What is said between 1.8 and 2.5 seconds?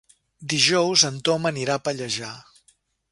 Pallejà.